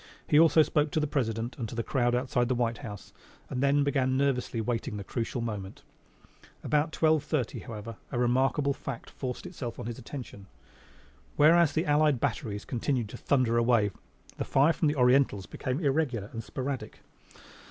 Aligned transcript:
He 0.25 0.39
also 0.39 0.63
spoke 0.63 0.89
to 0.93 0.99
the 0.99 1.05
President 1.05 1.55
and 1.59 1.69
to 1.69 1.75
the 1.75 1.83
crowd 1.83 2.15
outside 2.15 2.47
the 2.47 2.55
White 2.55 2.79
House, 2.79 3.13
and 3.51 3.61
then 3.61 3.83
began 3.83 4.17
nervously 4.17 4.59
waiting 4.59 4.97
the 4.97 5.03
crucial 5.03 5.41
moment. 5.41 5.83
About 6.63 6.91
twelve 6.91 7.23
thirty, 7.23 7.59
however, 7.59 7.97
a 8.11 8.17
remarkable 8.17 8.73
fact 8.73 9.11
forced 9.11 9.45
itself 9.45 9.77
on 9.79 9.85
his 9.85 9.99
attention. 9.99 10.47
Whereas 11.35 11.73
the 11.73 11.85
allied 11.85 12.19
batteries 12.19 12.65
continued 12.65 13.09
to 13.09 13.17
thunder 13.17 13.59
away, 13.59 13.91
the 14.37 14.43
fire 14.43 14.73
from 14.73 14.87
the 14.87 14.95
Orientals 14.95 15.45
became 15.45 15.79
irregular 15.79 16.31
and 16.33 16.43
sporadic. 16.43 17.01